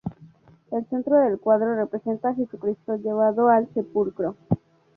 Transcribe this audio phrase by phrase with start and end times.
[0.71, 4.35] El centro del cuadro representa a Jesucristo llevado al sepulcro.